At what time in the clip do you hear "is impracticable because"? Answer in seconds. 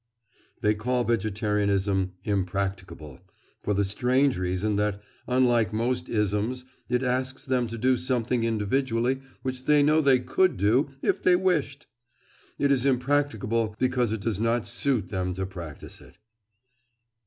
12.71-14.11